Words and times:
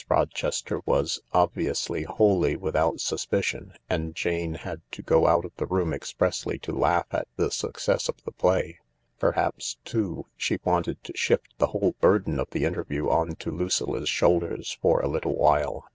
Rochester 0.09 0.81
was, 0.87 1.19
obviously, 1.31 2.01
wholly 2.01 2.55
without 2.55 2.99
suspicion 2.99 3.73
and 3.87 4.15
Jane 4.15 4.55
had 4.55 4.81
to 4.93 5.03
go 5.03 5.27
out 5.27 5.45
of 5.45 5.51
the 5.57 5.67
room 5.67 5.93
expressly 5.93 6.57
to 6.57 6.71
laugh 6.71 7.05
at 7.11 7.27
the 7.35 7.51
success 7.51 8.09
of 8.09 8.15
the 8.23 8.31
play. 8.31 8.79
Perhaps, 9.19 9.77
too, 9.85 10.25
she 10.35 10.57
wanted 10.65 11.03
to 11.03 11.13
shift 11.15 11.53
the 11.59 11.67
whole 11.67 11.93
burden 11.99 12.39
of 12.39 12.49
the 12.49 12.65
interview 12.65 13.09
on 13.11 13.35
to 13.35 13.51
Lucilla's 13.51 14.09
shoulders 14.09 14.75
for 14.81 15.01
a 15.01 15.07
little 15.07 15.35
while. 15.37 15.85